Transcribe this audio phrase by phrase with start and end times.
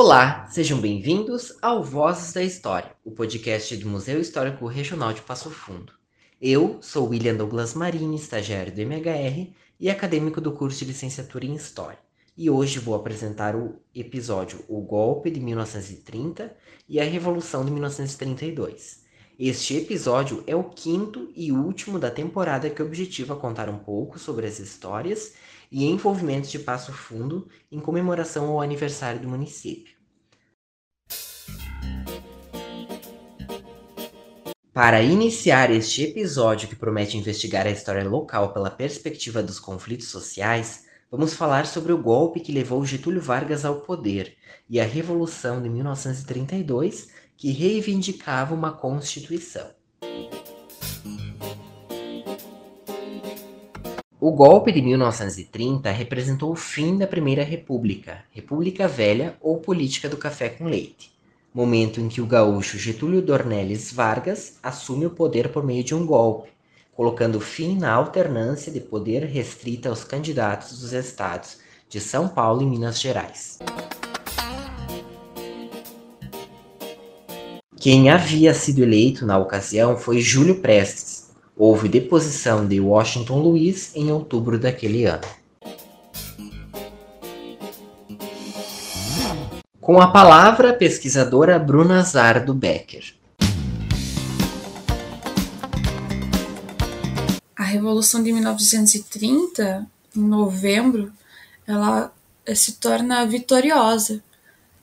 [0.00, 5.50] Olá, sejam bem-vindos ao Vozes da História, o podcast do Museu Histórico Regional de Passo
[5.50, 5.92] Fundo.
[6.40, 11.56] Eu sou William Douglas Marini, estagiário do MHR e acadêmico do curso de licenciatura em
[11.56, 11.98] História.
[12.36, 16.56] E hoje vou apresentar o episódio O Golpe de 1930
[16.88, 19.02] e a Revolução de 1932.
[19.36, 24.46] Este episódio é o quinto e último da temporada que objetiva contar um pouco sobre
[24.46, 25.32] as histórias
[25.70, 29.98] e envolvimentos de Passo Fundo em comemoração ao aniversário do município.
[34.72, 40.86] Para iniciar este episódio que promete investigar a história local pela perspectiva dos conflitos sociais,
[41.10, 44.36] vamos falar sobre o golpe que levou Getúlio Vargas ao poder
[44.70, 49.77] e a Revolução de 1932, que reivindicava uma Constituição.
[54.20, 60.16] O golpe de 1930 representou o fim da Primeira República, República Velha ou política do
[60.16, 61.12] café com leite,
[61.54, 66.04] momento em que o gaúcho Getúlio Dornelles Vargas assume o poder por meio de um
[66.04, 66.50] golpe,
[66.96, 72.66] colocando fim na alternância de poder restrita aos candidatos dos estados de São Paulo e
[72.66, 73.60] Minas Gerais.
[77.76, 81.07] Quem havia sido eleito na ocasião foi Júlio Prestes,
[81.60, 85.26] Houve deposição de Washington Luiz em outubro daquele ano.
[89.80, 93.12] Com a palavra, a pesquisadora Bruna Zardo Becker.
[97.56, 99.84] A Revolução de 1930,
[100.14, 101.10] em novembro,
[101.66, 102.12] ela
[102.54, 104.22] se torna vitoriosa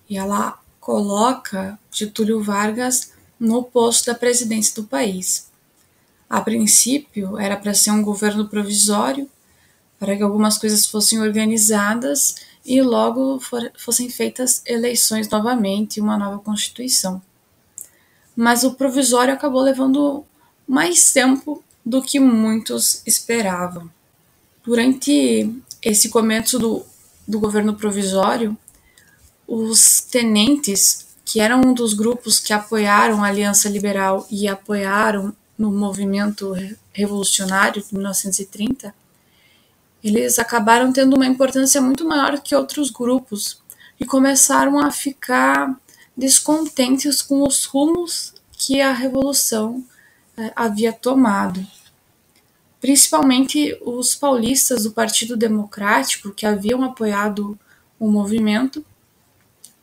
[0.09, 5.54] e ela coloca Getúlio Vargas no posto da presidência do país.
[6.29, 9.29] A princípio, era para ser um governo provisório,
[9.99, 16.17] para que algumas coisas fossem organizadas e logo for, fossem feitas eleições novamente e uma
[16.17, 17.21] nova Constituição.
[18.35, 20.25] Mas o provisório acabou levando
[20.67, 23.89] mais tempo do que muitos esperavam.
[24.63, 26.83] Durante esse começo do,
[27.27, 28.57] do governo provisório,
[29.47, 35.71] os tenentes, que eram um dos grupos que apoiaram a Aliança Liberal e apoiaram no
[35.71, 36.53] movimento
[36.91, 38.93] revolucionário de 1930,
[40.03, 43.59] eles acabaram tendo uma importância muito maior que outros grupos
[43.99, 45.75] e começaram a ficar
[46.15, 49.83] descontentes com os rumos que a revolução
[50.37, 51.65] eh, havia tomado.
[52.79, 57.57] Principalmente os paulistas do Partido Democrático, que haviam apoiado
[57.99, 58.85] o movimento,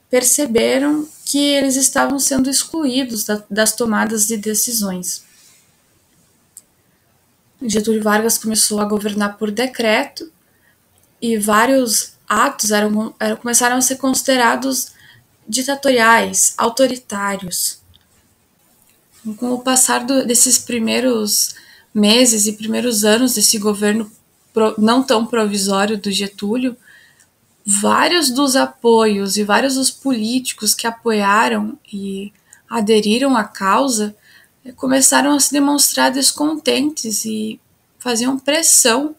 [0.08, 5.24] perceberam que eles estavam sendo excluídos da, das tomadas de decisões.
[7.68, 10.30] Getúlio Vargas começou a governar por decreto
[11.20, 14.92] e vários atos eram, eram, começaram a ser considerados
[15.48, 17.80] ditatoriais, autoritários.
[19.36, 21.54] Com o passar do, desses primeiros
[21.94, 24.10] meses e primeiros anos desse governo
[24.52, 26.76] pro, não tão provisório do Getúlio,
[27.64, 32.32] vários dos apoios e vários dos políticos que apoiaram e
[32.68, 34.16] aderiram à causa
[34.76, 37.60] começaram a se demonstrar descontentes e
[37.98, 39.16] faziam pressão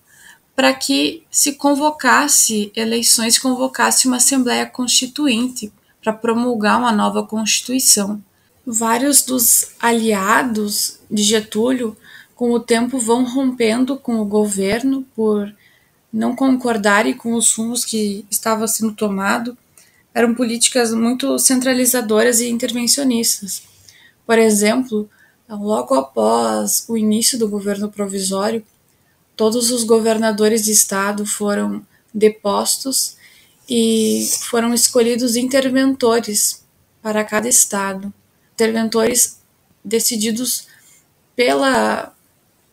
[0.56, 5.72] para que se convocasse eleições, convocasse uma Assembleia Constituinte
[6.02, 8.24] para promulgar uma nova Constituição.
[8.66, 11.98] Vários dos aliados de Getúlio,
[12.36, 15.54] com o tempo, vão rompendo com o governo por
[16.12, 19.58] não concordarem com os rumos que estava sendo tomado.
[20.14, 23.64] Eram políticas muito centralizadoras e intervencionistas.
[24.26, 25.10] Por exemplo,
[25.50, 28.66] Logo após o início do governo provisório,
[29.36, 33.18] todos os governadores de estado foram depostos
[33.70, 36.64] e foram escolhidos interventores
[37.02, 38.14] para cada estado,
[38.54, 39.40] interventores
[39.84, 40.68] decididos
[41.36, 42.14] pela,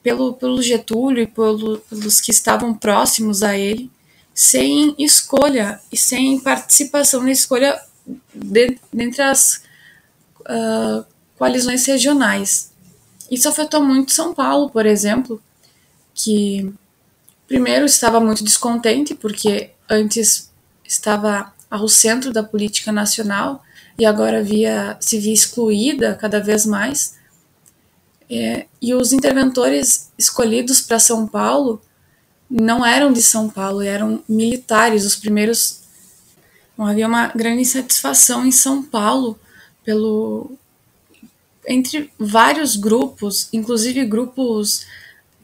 [0.02, 3.90] pelo, pelo Getúlio e pelo, pelos que estavam próximos a ele,
[4.34, 7.80] sem escolha e sem participação na escolha
[8.32, 9.62] de, dentre as
[10.40, 11.04] uh,
[11.40, 12.70] coalizões regionais.
[13.30, 15.42] Isso afetou muito São Paulo, por exemplo,
[16.14, 16.70] que
[17.48, 20.52] primeiro estava muito descontente porque antes
[20.84, 23.62] estava ao centro da política nacional
[23.98, 27.14] e agora via se via excluída cada vez mais.
[28.28, 31.80] É, e os interventores escolhidos para São Paulo
[32.50, 35.80] não eram de São Paulo, eram militares, os primeiros.
[36.76, 39.40] Bom, havia uma grande insatisfação em São Paulo
[39.82, 40.58] pelo
[41.66, 44.86] entre vários grupos, inclusive grupos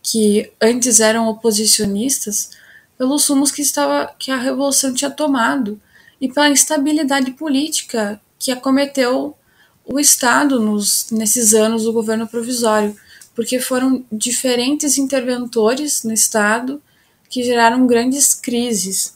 [0.03, 2.51] que antes eram oposicionistas,
[2.97, 5.81] pelos rumos que estava que a revolução tinha tomado
[6.21, 9.37] e pela instabilidade política que acometeu
[9.85, 12.97] o Estado nos, nesses anos do governo provisório,
[13.35, 16.83] porque foram diferentes interventores no Estado
[17.29, 19.15] que geraram grandes crises.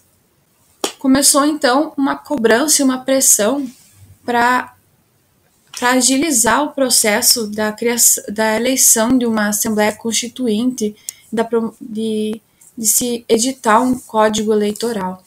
[0.99, 3.69] Começou então uma cobrança e uma pressão
[4.25, 4.75] para
[5.89, 10.95] agilizar o processo da, criação, da eleição de uma Assembleia Constituinte,
[11.33, 11.49] da,
[11.81, 12.41] de,
[12.77, 15.23] de se editar um código eleitoral.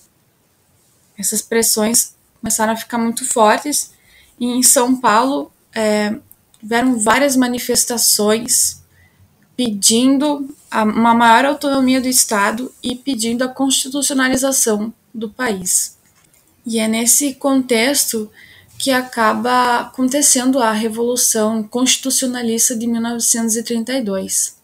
[1.18, 3.94] Essas pressões começaram a ficar muito fortes
[4.40, 6.16] e em São Paulo é,
[6.60, 8.82] tiveram várias manifestações
[9.56, 15.98] pedindo uma maior autonomia do Estado e pedindo a constitucionalização do país.
[16.66, 18.32] E é nesse contexto
[18.84, 24.58] que acaba acontecendo a Revolução Constitucionalista de 1932.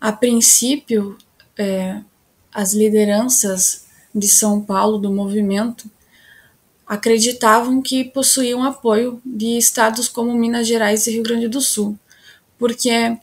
[0.00, 1.18] A princípio,
[1.58, 1.98] é,
[2.54, 5.90] as lideranças de São Paulo do movimento
[6.86, 11.98] acreditavam que possuíam apoio de estados como Minas Gerais e Rio Grande do Sul,
[12.56, 13.18] porque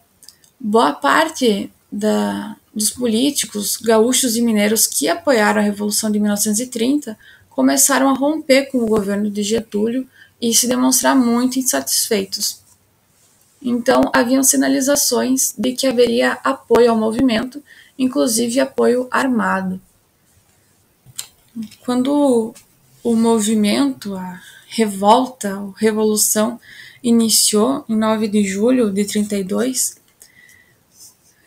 [0.60, 7.18] boa parte da, dos políticos gaúchos e mineiros que apoiaram a Revolução de 1930
[7.50, 10.08] começaram a romper com o governo de Getúlio
[10.42, 12.62] e se demonstrar muito insatisfeitos.
[13.62, 17.62] Então, haviam sinalizações de que haveria apoio ao movimento,
[17.98, 19.82] inclusive apoio armado.
[21.84, 22.54] Quando
[23.04, 26.60] o movimento, a revolta, a revolução
[27.04, 30.00] iniciou em 9 de julho de 32,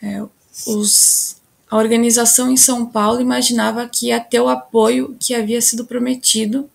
[0.02, 0.22] é,
[0.66, 1.36] os,
[1.72, 6.68] a organização em São Paulo imaginava que ia ter o apoio que havia sido prometido,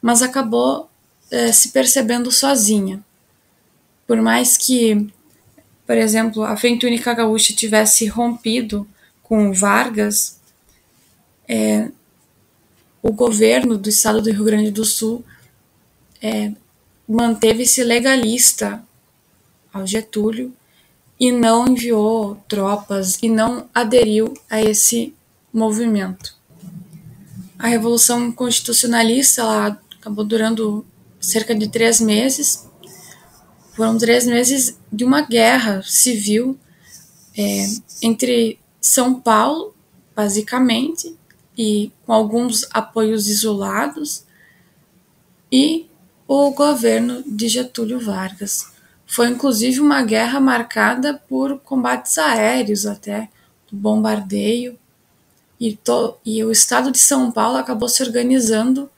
[0.00, 0.88] mas acabou
[1.30, 3.04] é, se percebendo sozinha.
[4.06, 5.06] Por mais que,
[5.86, 8.88] por exemplo, a Frente Única Gaúcha tivesse rompido
[9.22, 10.40] com Vargas,
[11.46, 11.90] é,
[13.02, 15.22] o governo do estado do Rio Grande do Sul
[16.22, 16.52] é,
[17.06, 18.82] manteve-se legalista
[19.70, 20.54] ao Getúlio
[21.22, 25.14] e não enviou tropas e não aderiu a esse
[25.52, 26.34] movimento.
[27.56, 30.84] A Revolução Constitucionalista ela acabou durando
[31.20, 32.68] cerca de três meses.
[33.76, 36.58] Foram três meses de uma guerra civil
[37.38, 37.66] é,
[38.02, 39.76] entre São Paulo,
[40.16, 41.16] basicamente,
[41.56, 44.24] e com alguns apoios isolados,
[45.52, 45.88] e
[46.26, 48.71] o governo de Getúlio Vargas.
[49.12, 53.28] Foi inclusive uma guerra marcada por combates aéreos até,
[53.70, 54.78] bombardeio,
[55.60, 58.88] e, to, e o estado de São Paulo acabou se organizando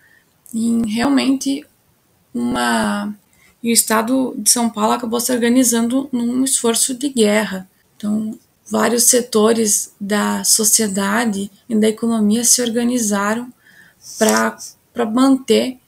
[0.54, 1.66] em realmente
[2.32, 3.12] uma.
[3.60, 7.68] E o estado de São Paulo acabou se organizando num esforço de guerra.
[7.96, 8.38] Então,
[8.70, 13.52] vários setores da sociedade e da economia se organizaram
[14.16, 15.80] para manter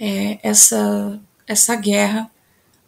[0.00, 2.30] é, essa, essa guerra,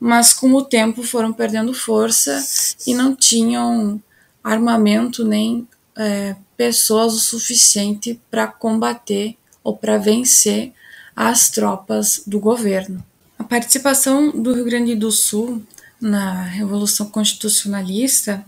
[0.06, 2.40] mas com o tempo foram perdendo força
[2.86, 4.00] e não tinham
[4.42, 5.66] armamento nem
[5.96, 10.72] é, pessoas o suficiente para combater ou para vencer
[11.16, 13.04] as tropas do governo.
[13.36, 15.60] A participação do Rio Grande do Sul
[16.00, 18.44] na Revolução Constitucionalista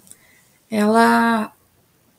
[0.70, 1.50] ela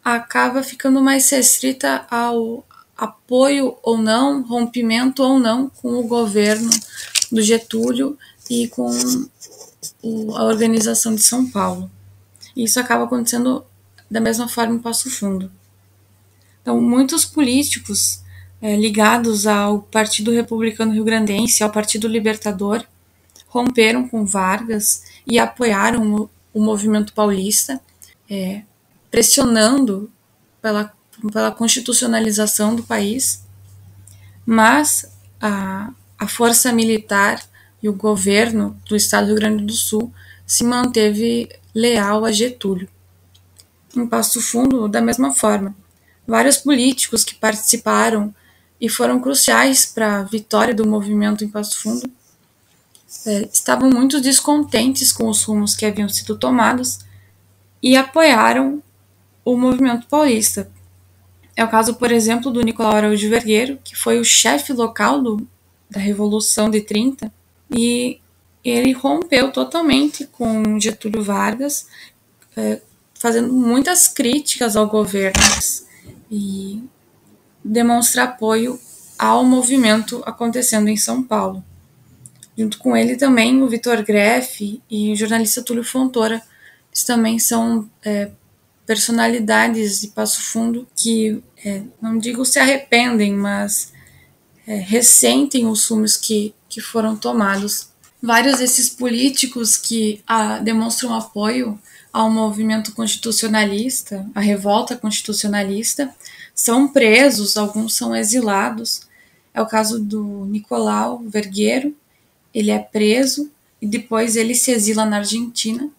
[0.03, 2.65] acaba ficando mais restrita ao
[2.97, 6.69] apoio ou não, rompimento ou não com o governo
[7.31, 8.17] do Getúlio
[8.49, 8.89] e com
[10.01, 11.89] o, a organização de São Paulo.
[12.55, 13.63] E isso acaba acontecendo
[14.09, 15.51] da mesma forma em Passo Fundo.
[16.61, 18.21] Então, muitos políticos
[18.61, 22.83] é, ligados ao Partido Republicano Rio Grandense, ao Partido Libertador,
[23.47, 27.79] romperam com Vargas e apoiaram o, o movimento paulista
[28.29, 28.63] é,
[29.09, 30.11] pressionando
[30.61, 30.93] pela,
[31.31, 33.43] pela constitucionalização do país,
[34.45, 37.41] mas a, a força militar
[37.81, 40.13] e o governo do estado do Rio Grande do Sul
[40.45, 42.89] se manteve leal a Getúlio.
[43.95, 45.75] Em Passo Fundo, da mesma forma,
[46.27, 48.33] vários políticos que participaram
[48.79, 52.09] e foram cruciais para a vitória do movimento em Passo Fundo
[53.25, 56.99] é, estavam muito descontentes com os rumos que haviam sido tomados
[57.81, 58.81] e apoiaram
[59.43, 60.69] o movimento paulista.
[61.55, 65.47] É o caso, por exemplo, do Nicolau Araújo Vergueiro, que foi o chefe local do,
[65.89, 67.33] da Revolução de 30,
[67.75, 68.19] e
[68.63, 71.87] ele rompeu totalmente com Getúlio Vargas,
[72.55, 72.81] é,
[73.13, 75.41] fazendo muitas críticas ao governo
[76.31, 76.83] e
[77.63, 78.79] demonstra apoio
[79.17, 81.63] ao movimento acontecendo em São Paulo.
[82.57, 86.41] Junto com ele também o Vitor Greff e o jornalista Túlio Fontoura,
[87.05, 88.29] também são é,
[88.85, 93.93] personalidades de Passo Fundo que, é, não digo se arrependem, mas
[94.69, 97.89] é, ressentem os rumos que, que foram tomados.
[98.21, 101.81] Vários desses políticos que ah, demonstram apoio
[102.13, 106.13] ao movimento constitucionalista, à revolta constitucionalista,
[106.53, 109.01] são presos, alguns são exilados.
[109.55, 111.95] É o caso do Nicolau Vergueiro,
[112.53, 113.49] ele é preso
[113.81, 115.89] e depois ele se exila na Argentina.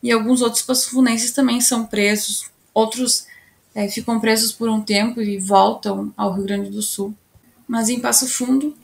[0.00, 3.26] E alguns outros passufunenses também são presos, outros
[3.74, 7.12] é, ficam presos por um tempo e voltam ao Rio Grande do Sul.
[7.72, 8.76] Mas em Passo Fundo,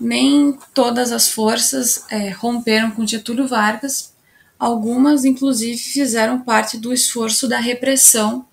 [0.00, 4.12] nem todas as forças é, romperam com Getúlio Vargas,
[4.56, 8.46] algumas inclusive fizeram parte do esforço da repressão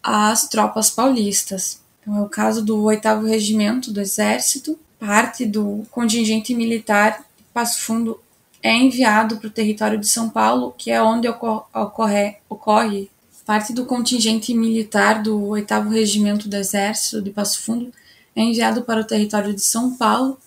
[0.00, 1.80] às tropas paulistas.
[2.00, 7.80] Então é o caso do 8 Regimento do Exército, parte do contingente militar de Passo
[7.80, 8.20] Fundo
[8.62, 13.10] é enviado para o território de São Paulo, que é onde ocorre, ocorre
[13.44, 17.92] parte do contingente militar do 8 Regimento do Exército de Passo Fundo
[18.38, 20.38] é enviado para o território de São Paulo,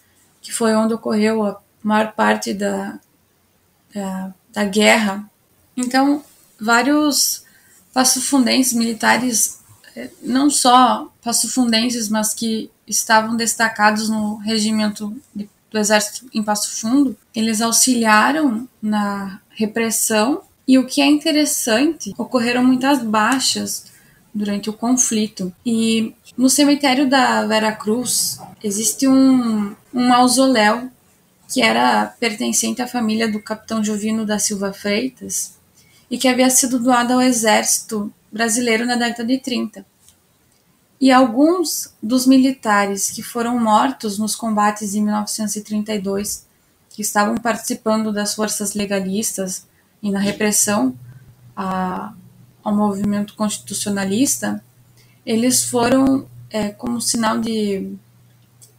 [0.42, 3.00] que foi onde ocorreu a maior parte da,
[3.94, 5.30] da, da guerra.
[5.76, 6.24] Então,
[6.60, 7.44] vários
[7.94, 9.60] passofundenses militares,
[9.96, 16.82] eh, não só passofundenses, mas que estavam destacados no regimento de do Exército em Passo
[16.82, 23.86] Fundo, eles auxiliaram na repressão e o que é interessante, ocorreram muitas baixas
[24.34, 25.54] durante o conflito.
[25.66, 30.90] E no cemitério da Vera Cruz existe um, um mausoléu
[31.52, 35.58] que era pertencente à família do capitão Jovino da Silva Freitas
[36.10, 39.86] e que havia sido doado ao exército brasileiro na década de 30
[41.02, 46.46] e alguns dos militares que foram mortos nos combates em 1932,
[46.92, 49.66] que estavam participando das forças legalistas
[50.04, 50.96] e na repressão
[51.58, 52.14] a,
[52.64, 54.64] ao movimento constitucionalista,
[55.26, 57.94] eles foram, é, como sinal de,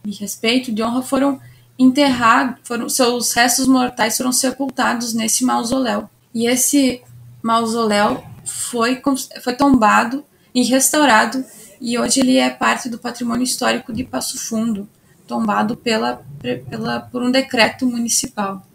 [0.03, 1.39] de respeito, de honra, foram
[1.77, 6.09] enterrados, foram, seus restos mortais foram sepultados nesse mausoléu.
[6.33, 7.01] E esse
[7.41, 9.01] mausoléu foi,
[9.41, 10.23] foi tombado
[10.53, 11.43] e restaurado
[11.85, 14.87] e hoje ele é parte do patrimônio histórico de Passo Fundo,
[15.27, 16.23] tombado pela,
[16.69, 18.65] pela, por um decreto municipal.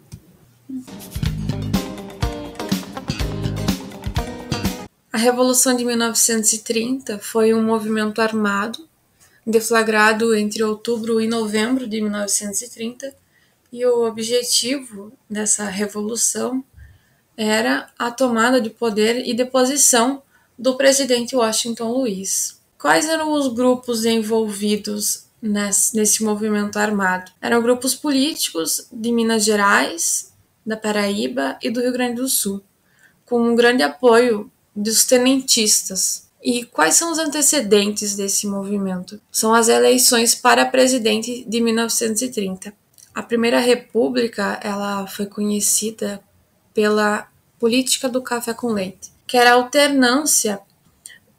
[5.19, 8.89] A Revolução de 1930 foi um movimento armado
[9.45, 13.13] deflagrado entre outubro e novembro de 1930,
[13.73, 16.63] e o objetivo dessa revolução
[17.37, 20.23] era a tomada de poder e deposição
[20.57, 22.63] do presidente Washington Luiz.
[22.79, 27.33] Quais eram os grupos envolvidos nesse, movimento armado?
[27.43, 30.33] Eram grupos políticos de Minas Gerais,
[30.65, 32.63] da Paraíba e do Rio Grande do Sul,
[33.27, 34.49] com um grande apoio
[34.83, 36.29] dos tenentistas.
[36.43, 39.21] E quais são os antecedentes desse movimento?
[39.31, 42.73] São as eleições para presidente de 1930.
[43.13, 46.21] A Primeira República ela foi conhecida
[46.73, 47.27] pela
[47.59, 50.61] política do café com leite, que era a alternância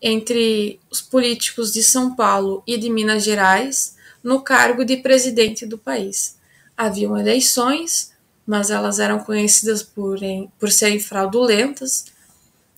[0.01, 5.77] entre os políticos de São Paulo e de Minas Gerais no cargo de presidente do
[5.77, 6.37] país.
[6.75, 8.11] Haviam eleições,
[8.45, 10.19] mas elas eram conhecidas por,
[10.59, 12.05] por serem fraudulentas,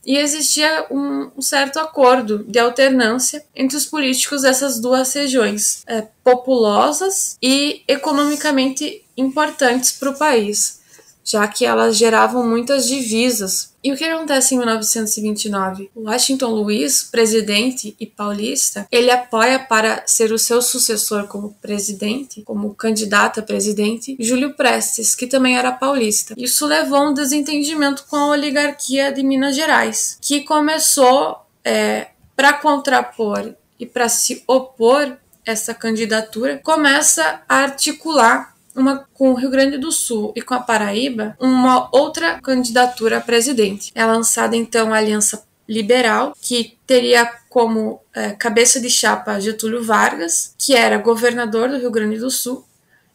[0.05, 7.37] e existia um, certo acordo de alternância entre os políticos dessas duas regiões, é, populosas
[7.41, 10.80] e economicamente importantes para o país,
[11.23, 15.89] já que elas geravam muitas divisas e o que acontece em 1929?
[15.95, 22.75] Washington Luiz, presidente e paulista, ele apoia para ser o seu sucessor como presidente, como
[22.75, 26.35] candidato a presidente, Júlio Prestes, que também era paulista.
[26.37, 32.53] Isso levou a um desentendimento com a oligarquia de Minas Gerais, que começou é, para
[32.53, 39.77] contrapor e para se opor essa candidatura, começa a articular uma com o Rio Grande
[39.77, 43.91] do Sul e com a Paraíba, uma outra candidatura a presidente.
[43.93, 50.53] É lançada então a Aliança Liberal, que teria como é, cabeça de chapa Getúlio Vargas,
[50.57, 52.65] que era governador do Rio Grande do Sul,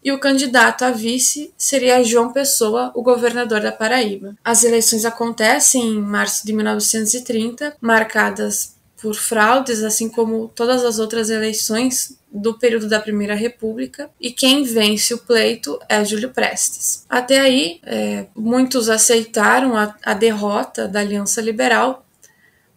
[0.03, 4.37] e o candidato a vice seria João Pessoa, o governador da Paraíba.
[4.45, 11.29] As eleições acontecem em março de 1930, marcadas por fraudes, assim como todas as outras
[11.29, 17.05] eleições do período da Primeira República, e quem vence o pleito é Júlio Prestes.
[17.09, 22.07] Até aí, é, muitos aceitaram a, a, derrota da Aliança Liberal,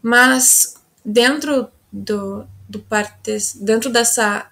[0.02, 4.50] mas dentro do, do partes, dentro dessa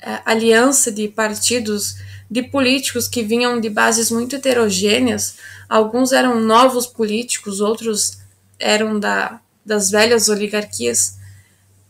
[0.00, 1.96] é, aliança de partidos
[2.30, 5.36] de políticos que vinham de bases muito heterogêneas,
[5.68, 8.18] alguns eram novos políticos, outros
[8.58, 11.18] eram da, das velhas oligarquias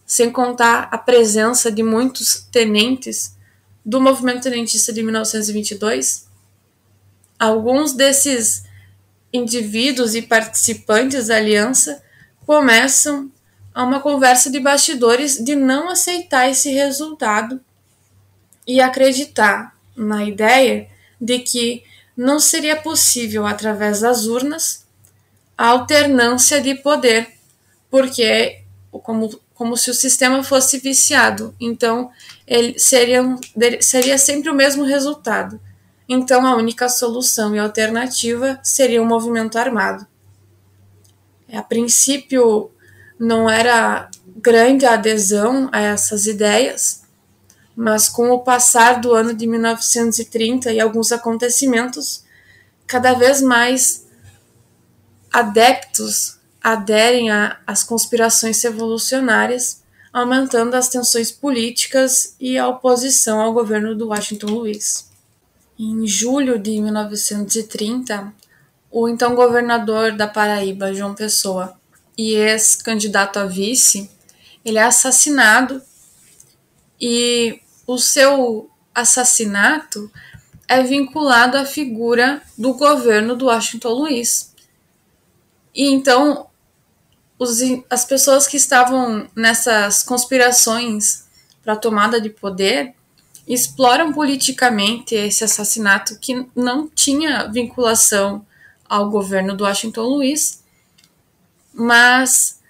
[0.07, 3.35] sem contar a presença de muitos tenentes
[3.85, 6.26] do movimento tenentista de 1922,
[7.38, 8.64] alguns desses
[9.33, 12.02] indivíduos e participantes da aliança
[12.47, 13.31] começam
[13.75, 17.61] a uma conversa de bastidores de não aceitar esse resultado
[18.66, 20.88] e acreditar na ideia
[21.21, 21.83] de que
[22.16, 24.87] não seria possível, através das urnas,
[25.59, 27.34] a alternância de poder,
[27.94, 31.54] porque como, como se o sistema fosse viciado.
[31.60, 32.10] Então,
[32.44, 33.22] ele seria,
[33.80, 35.60] seria sempre o mesmo resultado.
[36.08, 40.04] Então, a única solução e alternativa seria o movimento armado.
[41.52, 42.72] A princípio,
[43.16, 47.04] não era grande a adesão a essas ideias,
[47.76, 52.24] mas com o passar do ano de 1930 e alguns acontecimentos,
[52.88, 54.04] cada vez mais
[55.32, 57.28] adeptos aderem
[57.66, 65.11] às conspirações revolucionárias, aumentando as tensões políticas e a oposição ao governo do Washington Luiz.
[65.78, 68.33] Em julho de 1930,
[68.90, 71.78] o então governador da Paraíba, João Pessoa,
[72.16, 74.11] e ex-candidato a vice,
[74.64, 75.83] ele é assassinado
[76.99, 80.11] e o seu assassinato
[80.66, 84.54] é vinculado à figura do governo do Washington Luiz.
[85.75, 86.47] E então
[87.38, 87.59] os,
[87.91, 91.25] as pessoas que estavam nessas conspirações
[91.62, 92.95] para tomada de poder
[93.47, 98.47] exploram politicamente esse assassinato que não tinha vinculação
[98.88, 100.62] ao governo do Washington Luiz,
[101.73, 102.61] mas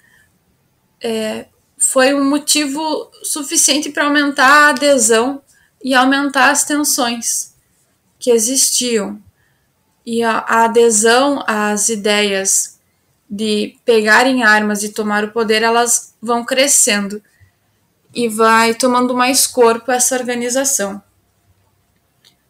[1.01, 5.43] é, foi um motivo suficiente para aumentar a adesão
[5.83, 7.55] e aumentar as tensões
[8.19, 9.23] que existiam.
[10.07, 12.74] E a, a adesão às ideias
[13.35, 17.21] de pegarem armas e tomar o poder, elas vão crescendo
[18.15, 21.03] e vai tomando mais corpo essa organização.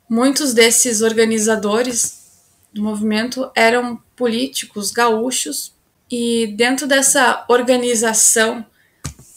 [0.06, 2.22] Muitos desses organizadores
[2.70, 5.72] do movimento eram políticos gaúchos
[6.11, 8.66] e dentro dessa organização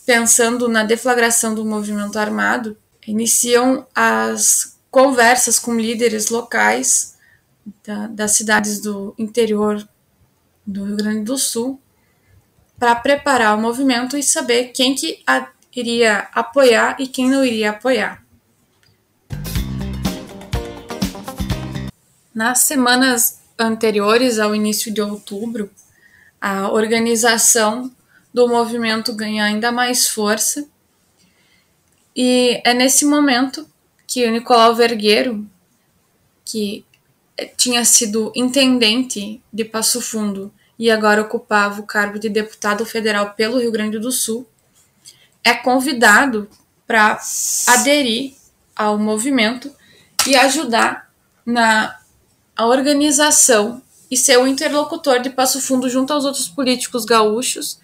[0.06, 7.16] pensando na deflagração do movimento armado, iniciam as conversas com líderes locais
[7.86, 9.88] da, das cidades do interior
[10.68, 11.82] do Rio Grande do Sul
[12.78, 17.72] para preparar o movimento e saber quem que a, iria apoiar e quem não iria
[17.72, 18.24] apoiar.
[22.36, 25.72] Nas semanas anteriores ao início de outubro,
[26.40, 27.92] a organização
[28.32, 30.68] do movimento ganhar ainda mais força.
[32.16, 33.68] E é nesse momento
[34.06, 35.50] que o Nicolau Vergueiro,
[36.46, 36.86] que
[37.56, 43.60] tinha sido intendente de Passo Fundo e agora ocupava o cargo de deputado federal pelo
[43.60, 44.48] Rio Grande do Sul,
[45.44, 46.48] é convidado
[46.86, 47.20] para
[47.68, 48.36] aderir
[48.76, 49.74] ao movimento
[50.28, 51.10] e ajudar
[51.46, 51.98] na
[52.60, 57.80] organização e ser o interlocutor de Passo Fundo junto aos outros políticos gaúchos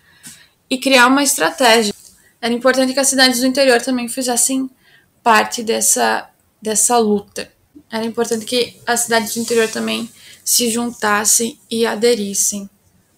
[0.70, 1.94] e criar uma estratégia.
[2.42, 4.70] Era importante que as cidades do interior também fizessem
[5.22, 6.30] parte dessa,
[6.62, 7.52] dessa luta.
[7.90, 10.10] Era importante que as cidades do interior também
[10.44, 12.70] se juntassem e aderissem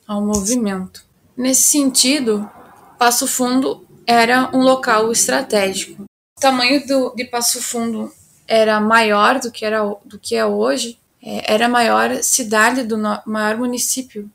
[0.07, 1.03] ao movimento.
[1.35, 2.49] Nesse sentido,
[2.97, 6.03] Passo Fundo era um local estratégico.
[6.37, 8.11] O tamanho do, de Passo Fundo
[8.47, 12.97] era maior do que, era, do que é hoje, é, era a maior cidade do
[13.25, 14.29] maior município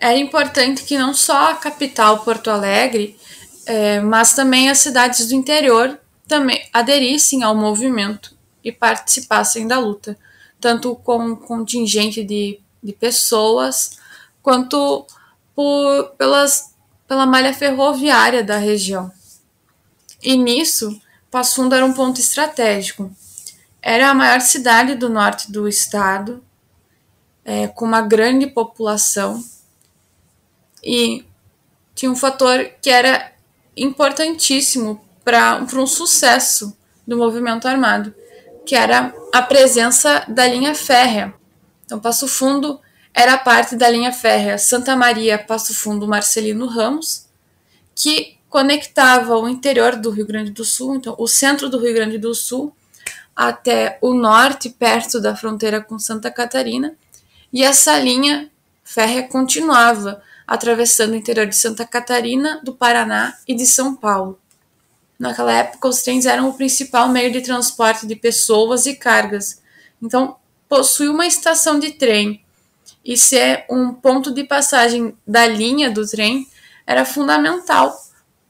[0.00, 3.16] era importante que não só a capital Porto Alegre,
[3.66, 10.16] é, mas também as cidades do interior também aderissem ao movimento e participassem da luta,
[10.58, 13.98] tanto com contingente de, de pessoas
[14.42, 15.06] quanto
[15.54, 16.74] por, pelas,
[17.06, 19.10] pela malha ferroviária da região.
[20.22, 21.00] E nisso,
[21.54, 23.10] Fundo era um ponto estratégico.
[23.80, 26.44] Era a maior cidade do norte do estado,
[27.44, 29.42] é, com uma grande população
[30.82, 31.24] e
[31.94, 33.32] tinha um fator que era
[33.76, 36.76] importantíssimo para um sucesso
[37.06, 38.14] do movimento armado,
[38.64, 41.34] que era a presença da linha férrea.
[41.84, 42.80] Então, Passo Fundo
[43.14, 47.26] era parte da linha férrea Santa Maria Passo Fundo Marcelino Ramos,
[47.94, 52.18] que conectava o interior do Rio Grande do Sul, então o centro do Rio Grande
[52.18, 52.74] do Sul,
[53.34, 56.94] até o norte, perto da fronteira com Santa Catarina,
[57.52, 58.50] e essa linha
[58.82, 64.38] férrea continuava atravessando o interior de Santa Catarina, do Paraná e de São Paulo.
[65.16, 69.62] Naquela época, os trens eram o principal meio de transporte de pessoas e cargas.
[70.02, 70.36] Então,
[70.68, 72.42] possuir uma estação de trem
[73.10, 76.46] e ser um ponto de passagem da linha do trem
[76.86, 77.92] era fundamental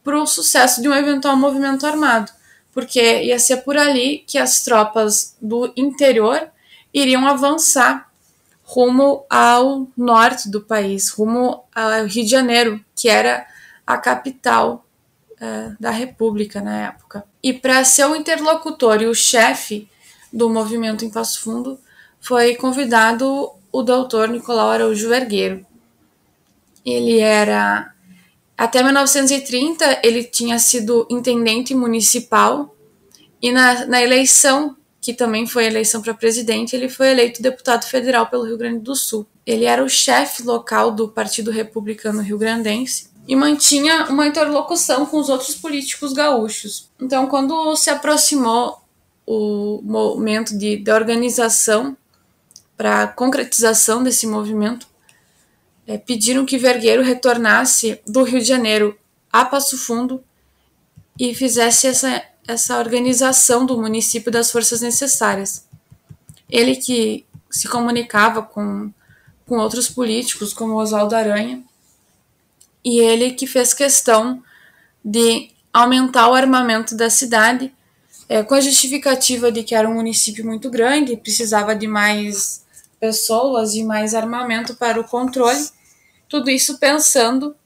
[0.05, 2.31] para o sucesso de um eventual movimento armado,
[2.70, 6.46] porque ia ser por ali que as tropas do interior
[6.92, 8.11] iriam avançar
[8.62, 13.46] rumo ao norte do país, rumo ao Rio de Janeiro, que era
[13.87, 14.85] a capital
[15.40, 17.25] uh, da República na época.
[17.42, 19.88] E para ser o interlocutor e o chefe
[20.31, 21.81] do movimento em Passo Fundo,
[22.20, 25.64] foi convidado o doutor Nicolau Araújo Vergueiro.
[26.85, 27.92] Ele era
[28.61, 32.76] até 1930 ele tinha sido intendente municipal
[33.40, 38.26] e na, na eleição, que também foi eleição para presidente, ele foi eleito deputado federal
[38.26, 39.26] pelo Rio Grande do Sul.
[39.46, 45.18] Ele era o chefe local do Partido Republicano Rio Grandense e mantinha uma interlocução com
[45.18, 46.90] os outros políticos gaúchos.
[47.00, 48.83] Então, quando se aproximou
[49.26, 51.96] o momento de, de organização
[52.80, 54.86] para a concretização desse movimento,
[55.86, 58.98] é, pediram que Vergueiro retornasse do Rio de Janeiro
[59.30, 60.24] a Passo Fundo
[61.18, 65.66] e fizesse essa, essa organização do município das forças necessárias.
[66.48, 68.90] Ele que se comunicava com,
[69.46, 71.62] com outros políticos, como Oswaldo Aranha,
[72.82, 74.42] e ele que fez questão
[75.04, 77.70] de aumentar o armamento da cidade,
[78.26, 82.60] é, com a justificativa de que era um município muito grande, precisava de mais
[83.00, 85.70] pessoas e mais armamento para o controle
[86.30, 87.56] tudo isso pensando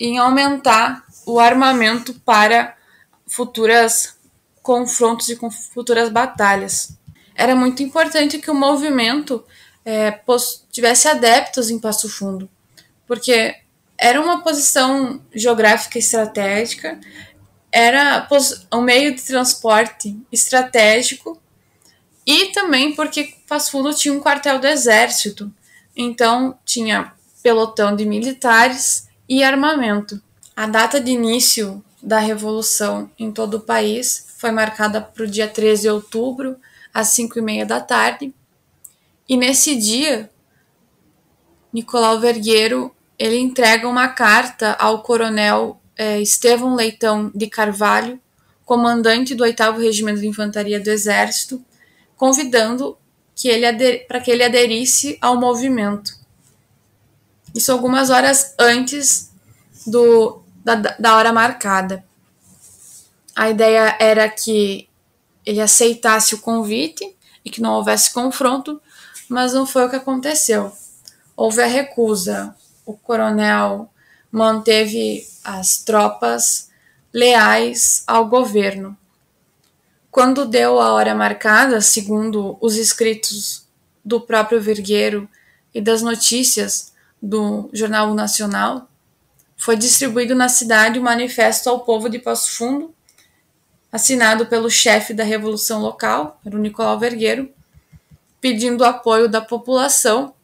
[0.00, 2.76] em aumentar o armamento para
[3.24, 4.16] futuras
[4.60, 5.38] confrontos e
[5.72, 6.98] futuras batalhas.
[7.34, 9.44] Era muito importante que o movimento
[9.84, 10.20] é,
[10.72, 12.50] tivesse adeptos em Passo Fundo,
[13.06, 13.54] porque
[13.96, 16.98] era uma posição geográfica estratégica,
[17.70, 18.26] era
[18.72, 21.40] um meio de transporte estratégico
[22.30, 25.50] e também porque Passo tinha um quartel do exército,
[25.96, 27.10] então tinha
[27.42, 30.20] pelotão de militares e armamento.
[30.54, 35.48] A data de início da Revolução em todo o país foi marcada para o dia
[35.48, 36.58] 13 de outubro,
[36.92, 38.34] às 5 e meia da tarde.
[39.26, 40.28] E nesse dia,
[41.72, 48.20] Nicolau Vergueiro ele entrega uma carta ao coronel é, Estevão Leitão de Carvalho,
[48.66, 51.64] comandante do 8 Regimento de Infantaria do Exército,
[52.18, 52.98] convidando
[53.34, 56.12] que ele para que ele aderisse ao movimento.
[57.54, 59.30] Isso algumas horas antes
[59.86, 62.04] do, da, da hora marcada.
[63.34, 64.88] A ideia era que
[65.46, 68.82] ele aceitasse o convite e que não houvesse confronto,
[69.28, 70.72] mas não foi o que aconteceu.
[71.36, 72.54] Houve a recusa.
[72.84, 73.88] O coronel
[74.30, 76.68] manteve as tropas
[77.12, 78.96] leais ao governo.
[80.18, 83.68] Quando deu a hora marcada, segundo os escritos
[84.04, 85.28] do próprio Vergueiro
[85.72, 88.88] e das notícias do Jornal Nacional,
[89.56, 92.92] foi distribuído na cidade o manifesto ao povo de Passo Fundo,
[93.92, 97.48] assinado pelo chefe da revolução local, o Nicolau Vergueiro,
[98.40, 100.34] pedindo apoio da população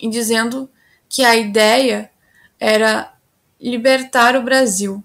[0.00, 0.68] e dizendo
[1.08, 2.10] que a ideia
[2.58, 3.14] era
[3.60, 5.04] libertar o Brasil.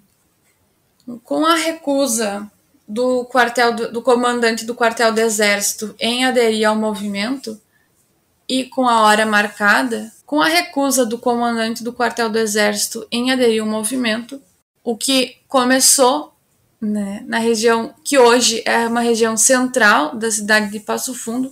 [1.24, 2.52] Com a recusa
[2.88, 7.60] do quartel do, do comandante do quartel do exército em aderir ao movimento
[8.47, 13.32] e com a hora marcada, com a recusa do comandante do quartel do Exército em
[13.32, 14.41] aderir ao movimento,
[14.84, 16.34] o que começou
[16.80, 21.52] né, na região que hoje é uma região central da cidade de Passo Fundo,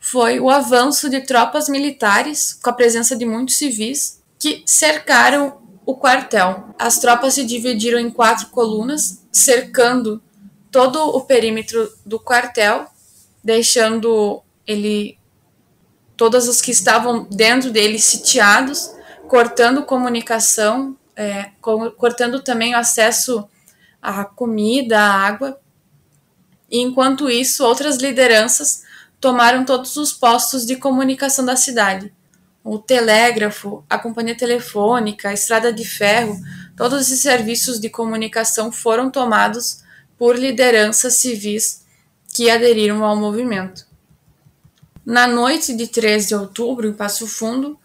[0.00, 5.96] foi o avanço de tropas militares, com a presença de muitos civis, que cercaram o
[5.96, 6.74] quartel.
[6.78, 10.22] As tropas se dividiram em quatro colunas, cercando
[10.76, 12.86] todo o perímetro do quartel,
[13.42, 15.18] deixando ele
[16.18, 18.94] todas as que estavam dentro dele sitiados,
[19.26, 21.44] cortando comunicação, é,
[21.96, 23.48] cortando também o acesso
[24.02, 25.58] à comida, à água.
[26.70, 28.82] E enquanto isso, outras lideranças
[29.18, 32.12] tomaram todos os postos de comunicação da cidade.
[32.62, 36.38] O telégrafo, a companhia telefônica, a estrada de ferro,
[36.76, 39.85] todos esses serviços de comunicação foram tomados
[40.18, 41.84] por lideranças civis
[42.32, 43.86] que aderiram ao movimento.
[45.04, 47.78] Na noite de 13 de outubro, em Passo Fundo,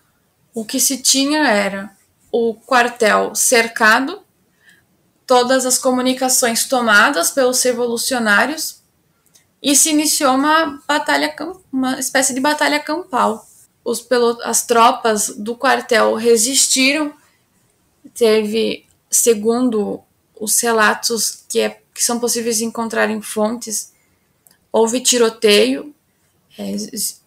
[0.53, 1.91] o que se tinha era
[2.31, 4.21] o quartel cercado,
[5.27, 8.81] todas as comunicações tomadas pelos revolucionários
[9.61, 11.33] e se iniciou uma batalha,
[11.71, 13.45] uma espécie de batalha campal.
[13.83, 14.05] Os
[14.43, 17.13] as tropas do quartel resistiram,
[18.13, 20.01] teve, segundo
[20.39, 23.91] os relatos que, é, que são possíveis encontrar em fontes,
[24.71, 25.93] houve tiroteio,
[26.58, 26.75] é,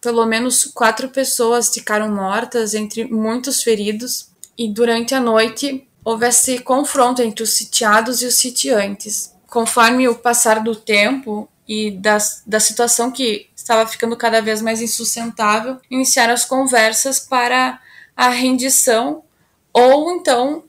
[0.01, 6.59] pelo menos quatro pessoas ficaram mortas, entre muitos feridos, e durante a noite houve esse
[6.59, 9.33] confronto entre os sitiados e os sitiantes.
[9.47, 14.81] conforme o passar do tempo e da, da situação que estava ficando cada vez mais
[14.81, 17.79] insustentável, iniciaram as conversas para
[18.17, 19.23] a rendição
[19.71, 20.65] ou então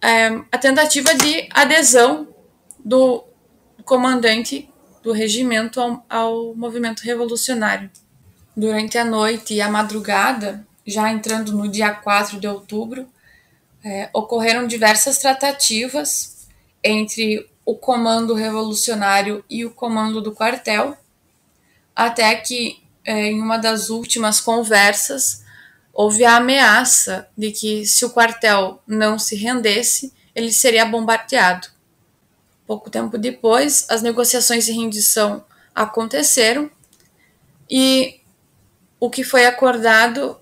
[0.00, 2.28] é, a tentativa de adesão
[2.86, 3.24] do
[3.84, 4.72] comandante
[5.02, 7.90] do regimento ao, ao movimento revolucionário.
[8.56, 13.08] Durante a noite e a madrugada, já entrando no dia 4 de outubro,
[13.84, 16.46] é, ocorreram diversas tratativas
[16.82, 20.96] entre o comando revolucionário e o comando do quartel,
[21.94, 25.44] até que é, em uma das últimas conversas
[25.92, 31.74] houve a ameaça de que se o quartel não se rendesse, ele seria bombardeado.
[32.66, 36.70] Pouco tempo depois, as negociações de rendição aconteceram
[37.70, 38.20] e
[38.98, 40.38] o que foi acordado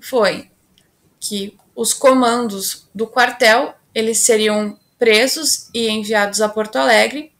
[0.00, 0.50] foi
[1.18, 7.32] que os comandos do quartel eles seriam presos e enviados a Porto Alegre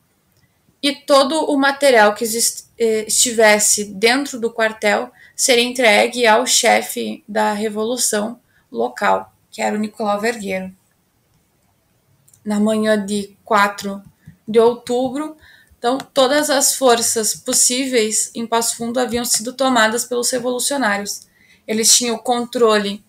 [0.82, 2.24] e todo o material que
[2.78, 9.78] eh, estivesse dentro do quartel seria entregue ao chefe da revolução local, que era o
[9.78, 10.72] Nicolau Vergueiro.
[12.46, 14.02] Na manhã de 4
[14.48, 15.36] de outubro,
[15.78, 21.26] então todas as forças possíveis em Passo Fundo haviam sido tomadas pelos revolucionários.
[21.66, 23.04] Eles tinham o controle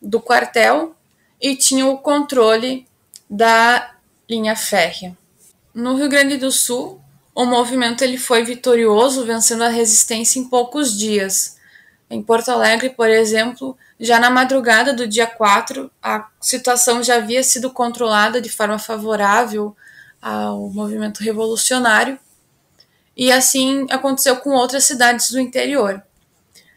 [0.00, 0.94] do quartel
[1.40, 2.86] e tinham o controle
[3.30, 3.94] da
[4.28, 5.16] linha férrea.
[5.74, 7.00] No Rio Grande do Sul,
[7.34, 11.56] o movimento ele foi vitorioso, vencendo a resistência em poucos dias.
[12.10, 17.40] Em Porto Alegre, por exemplo, já na madrugada do dia 4, a situação já havia
[17.44, 19.76] sido controlada de forma favorável
[20.20, 22.18] ao movimento revolucionário,
[23.16, 26.02] e assim aconteceu com outras cidades do interior.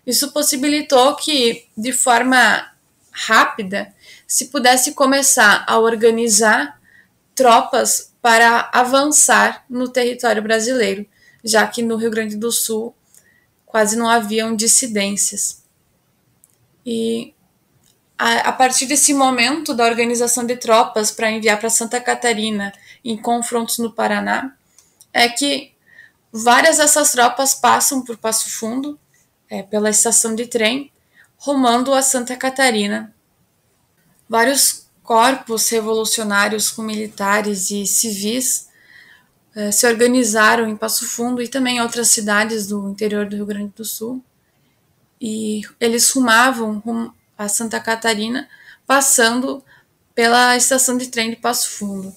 [0.05, 2.71] Isso possibilitou que, de forma
[3.11, 3.91] rápida,
[4.27, 6.79] se pudesse começar a organizar
[7.33, 11.07] tropas para avançar no território brasileiro,
[11.43, 12.95] já que no Rio Grande do Sul
[13.65, 15.64] quase não haviam dissidências.
[16.85, 17.33] E
[18.17, 23.17] a, a partir desse momento da organização de tropas para enviar para Santa Catarina em
[23.17, 24.55] confrontos no Paraná,
[25.11, 25.73] é que
[26.31, 28.99] várias dessas tropas passam por Passo Fundo,
[29.49, 30.91] é, pela estação de trem,
[31.37, 33.13] rumando a Santa Catarina.
[34.27, 38.67] Vários corpos revolucionários com militares e civis
[39.55, 43.45] eh, se organizaram em Passo Fundo e também em outras cidades do interior do Rio
[43.45, 44.21] Grande do Sul.
[45.27, 48.47] E eles rumavam a Santa Catarina,
[48.85, 49.63] passando
[50.13, 52.13] pela estação de trem de Passo Fundo.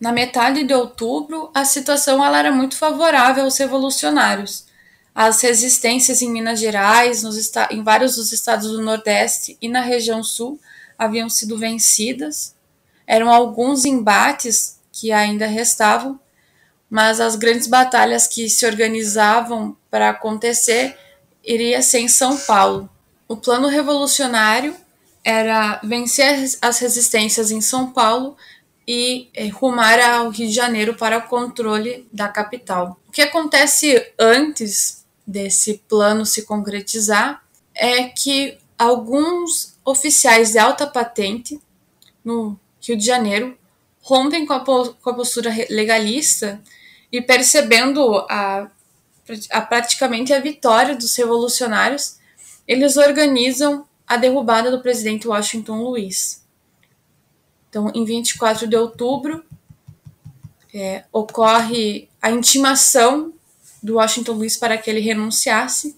[0.00, 4.66] Na metade de outubro, a situação ela era muito favorável aos revolucionários.
[5.12, 10.22] As resistências em Minas Gerais, nos, em vários dos estados do Nordeste e na região
[10.22, 10.60] Sul
[10.96, 12.54] haviam sido vencidas.
[13.04, 16.20] Eram alguns embates que ainda restavam,
[16.88, 20.96] mas as grandes batalhas que se organizavam para acontecer
[21.44, 22.88] iria ser em São Paulo.
[23.28, 24.76] O plano revolucionário
[25.24, 28.36] era vencer as resistências em São Paulo
[28.86, 32.98] e eh, rumar ao Rio de Janeiro para o controle da capital.
[33.08, 37.42] O que acontece antes desse plano se concretizar
[37.74, 41.60] é que alguns oficiais de alta patente
[42.24, 43.56] no Rio de Janeiro
[44.00, 46.60] rompem com a, com a postura legalista
[47.10, 48.68] e percebendo a,
[49.50, 52.18] a praticamente a vitória dos revolucionários,
[52.66, 56.42] eles organizam a derrubada do presidente Washington Luiz.
[57.68, 59.44] Então, em 24 de outubro,
[60.74, 63.32] é, ocorre a intimação
[63.82, 65.96] do Washington Luiz para que ele renunciasse.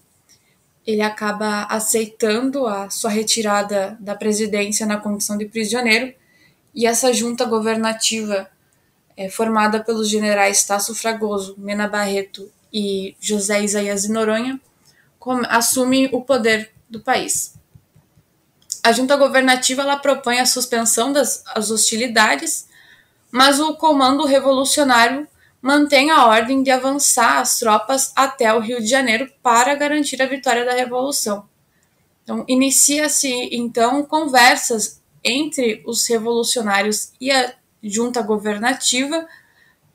[0.85, 6.13] Ele acaba aceitando a sua retirada da presidência na condição de prisioneiro,
[6.73, 8.49] e essa junta governativa
[9.15, 14.59] é, formada pelos generais Tasso Fragoso, Mena Barreto e José Isaías de Noronha,
[15.49, 17.55] assume o poder do país.
[18.83, 22.67] A junta governativa ela propõe a suspensão das as hostilidades,
[23.31, 25.27] mas o comando revolucionário
[25.61, 30.27] mantém a ordem de avançar as tropas até o Rio de Janeiro para garantir a
[30.27, 31.49] vitória da revolução.
[32.23, 39.27] Então, inicia-se então conversas entre os revolucionários e a junta governativa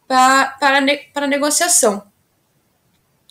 [0.09, 0.81] para, para,
[1.15, 2.10] para negociação.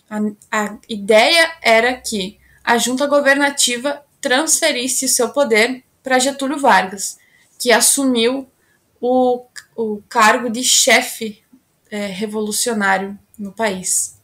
[0.10, 0.19] A,
[0.52, 7.17] a ideia era que a junta governativa transferisse seu poder para Getúlio Vargas,
[7.58, 8.48] que assumiu
[9.00, 9.45] o,
[9.76, 11.43] o cargo de chefe
[11.89, 14.19] é, revolucionário no país.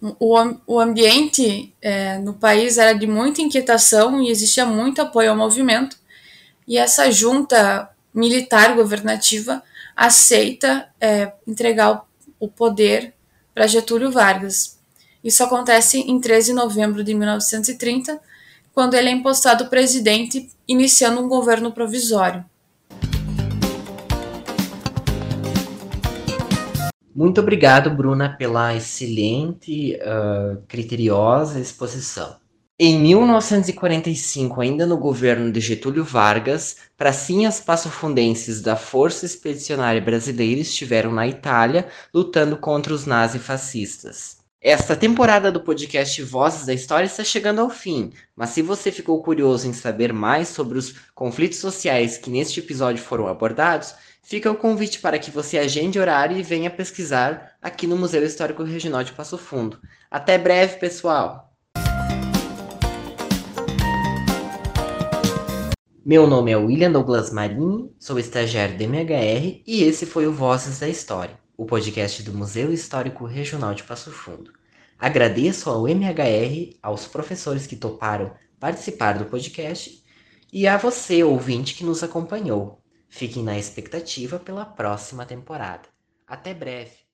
[0.00, 5.36] O, o ambiente é, no país era de muita inquietação e existia muito apoio ao
[5.36, 5.98] movimento,
[6.66, 9.62] e essa junta militar governativa
[9.96, 12.04] aceita é, entregar
[12.38, 13.14] o poder
[13.58, 14.78] para Getúlio Vargas.
[15.22, 18.20] Isso acontece em 13 de novembro de 1930,
[18.72, 22.44] quando ele é impostado presidente, iniciando um governo provisório.
[27.12, 32.36] Muito obrigado, Bruna, pela excelente, uh, criteriosa exposição.
[32.80, 41.10] Em 1945, ainda no governo de Getúlio Vargas, pracinhas passofundenses da Força Expedicionária Brasileira estiveram
[41.10, 44.36] na Itália lutando contra os nazifascistas.
[44.60, 49.20] Esta temporada do podcast Vozes da História está chegando ao fim, mas se você ficou
[49.24, 54.56] curioso em saber mais sobre os conflitos sociais que neste episódio foram abordados, fica o
[54.56, 59.10] convite para que você agende horário e venha pesquisar aqui no Museu Histórico Regional de
[59.10, 59.80] Passo Fundo.
[60.08, 61.47] Até breve, pessoal!
[66.08, 70.78] Meu nome é William Douglas Marini, sou estagiário do MHR e esse foi o Vozes
[70.78, 74.50] da História, o podcast do Museu Histórico Regional de Passo Fundo.
[74.98, 80.02] Agradeço ao MHR, aos professores que toparam participar do podcast
[80.50, 82.82] e a você, ouvinte, que nos acompanhou.
[83.10, 85.90] Fiquem na expectativa pela próxima temporada.
[86.26, 87.07] Até breve!